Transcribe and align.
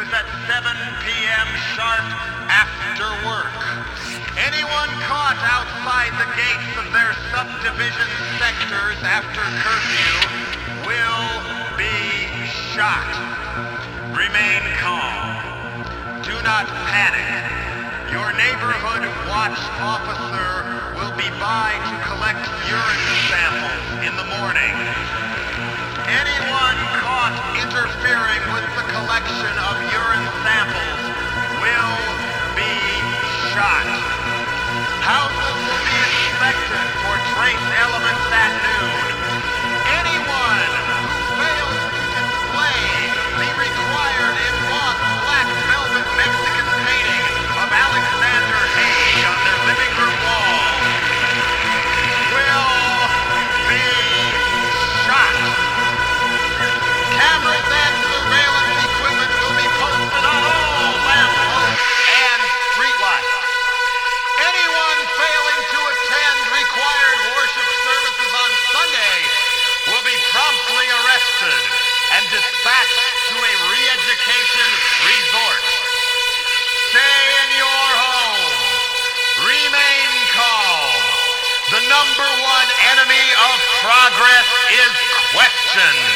is 0.00 0.10
at 0.10 0.26
7 0.50 0.74
p.m. 1.06 1.48
sharp 1.76 2.06
after 2.50 3.06
work. 3.22 3.54
Anyone 4.34 4.90
caught 5.06 5.38
outside 5.46 6.10
the 6.18 6.26
gates 6.34 6.74
of 6.82 6.86
their 6.90 7.14
subdivision 7.30 8.10
sectors 8.42 8.98
after 9.06 9.42
curfew 9.62 10.14
will 10.82 11.30
be 11.78 11.94
shot. 12.74 13.06
Remain 14.10 14.62
calm. 14.82 15.38
Do 16.26 16.34
not 16.42 16.66
panic. 16.90 17.28
Your 18.10 18.32
neighborhood 18.34 19.06
watch 19.30 19.58
officer 19.78 20.50
will 20.98 21.14
be 21.14 21.30
by 21.38 21.70
to 21.86 21.96
collect 22.08 22.42
urine 22.66 23.06
samples 23.30 24.06
in 24.06 24.14
the 24.18 24.26
morning. 24.38 25.43
Anyone 26.04 26.76
caught 27.00 27.32
interfering 27.56 28.44
with 28.52 28.68
the 28.76 28.84
collection 28.92 29.54
of 29.56 29.74
urine 29.88 30.28
samples 30.44 31.00
will 31.64 31.96
be 32.52 32.76
shot. 33.56 33.88
Houses 35.00 35.56
will 35.64 35.80
be 35.80 35.96
inspected 36.04 36.86
for 37.00 37.16
trace 37.32 37.66
elements 37.80 38.26
at 38.36 38.52
noon. 38.52 38.93
Questions. 85.74 86.13